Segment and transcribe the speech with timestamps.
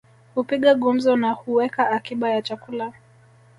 [0.35, 2.93] Hupiga gumzo na huweka akiba ya chakula